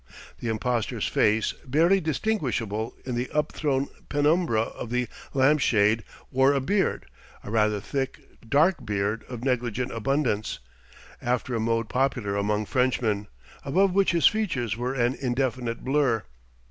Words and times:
The 0.39 0.49
impostor's 0.49 1.05
face, 1.07 1.51
barely 1.63 2.01
distinguishable 2.01 2.95
in 3.05 3.13
the 3.13 3.29
up 3.29 3.51
thrown 3.51 3.87
penumbra 4.09 4.63
of 4.63 4.89
the 4.89 5.07
lampshade, 5.35 6.03
wore 6.31 6.53
a 6.53 6.59
beard 6.59 7.05
a 7.43 7.51
rather 7.51 7.79
thick, 7.79 8.19
dark 8.49 8.83
beard 8.83 9.23
of 9.29 9.43
negligent 9.43 9.91
abundance, 9.91 10.57
after 11.21 11.53
a 11.53 11.59
mode 11.59 11.87
popular 11.87 12.35
among 12.35 12.65
Frenchmen 12.65 13.27
above 13.63 13.93
which 13.93 14.09
his 14.09 14.25
features 14.25 14.75
were 14.75 14.95
an 14.95 15.13
indefinite 15.13 15.83
blur. 15.85 16.23